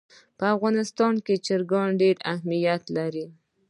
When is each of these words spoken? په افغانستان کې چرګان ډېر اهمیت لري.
په 0.37 0.45
افغانستان 0.55 1.13
کې 1.25 1.35
چرګان 1.45 1.89
ډېر 2.01 2.15
اهمیت 2.33 2.83
لري. 2.97 3.25